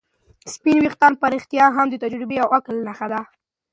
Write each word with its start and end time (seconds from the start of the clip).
سپین 0.53 0.77
ويښتان 0.79 1.13
په 1.21 1.25
رښتیا 1.33 1.65
هم 1.75 1.87
د 1.89 1.95
تجربې 2.03 2.37
او 2.43 2.47
عقل 2.57 2.75
نښه 2.87 3.07
ده. 3.11 3.21